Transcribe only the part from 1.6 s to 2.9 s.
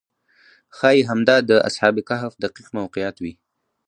اصحاب کهف دقیق